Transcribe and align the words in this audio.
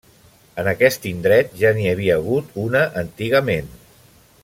En 0.61 0.69
aquest 0.71 1.03
indret 1.09 1.53
ja 1.61 1.73
n'hi 1.77 1.85
havia 1.91 2.15
hagut 2.21 2.57
una 2.65 2.83
antigament. 3.07 3.71